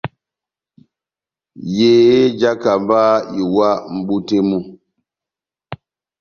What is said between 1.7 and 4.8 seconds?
Yehé jáhákamba iwa mʼbú tɛ́h mú.